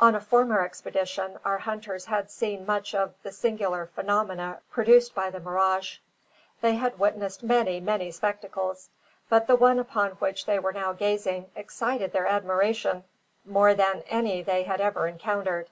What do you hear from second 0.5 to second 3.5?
expedition our hunters had seen much of the